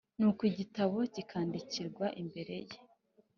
[0.17, 2.77] nuko igitabo kikandikirwa imbere ye